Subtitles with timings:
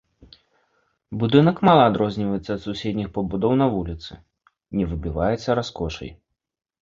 [1.23, 4.11] Будынак мала адрозніваецца ад суседніх пабудоў на вуліцы,
[4.79, 6.11] не выбіваецца раскошай.